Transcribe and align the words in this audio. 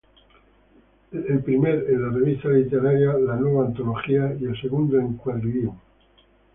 El 1.11 1.43
primer 1.43 1.85
en 1.91 2.01
la 2.01 2.09
revista 2.09 2.49
literaria 2.49 3.13
"La 3.19 3.35
Nuova 3.35 3.67
Antología" 3.67 4.33
y 4.39 4.45
el 4.45 4.59
segundo 4.59 4.97
en 4.99 5.13
"Quadrivium". 5.17 5.77